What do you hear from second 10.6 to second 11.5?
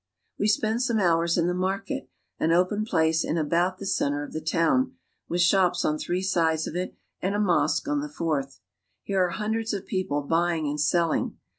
and selling.